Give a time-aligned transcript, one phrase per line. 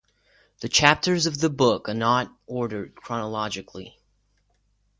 [0.61, 3.99] The chapters of the book are not ordered chronologically.